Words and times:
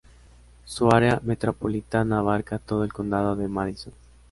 Su 0.65 0.89
área 0.91 1.19
metropolitana 1.23 2.17
abarca 2.17 2.57
todo 2.57 2.83
el 2.83 2.91
condado 2.91 3.35
de 3.35 3.47
Madison. 3.47 3.93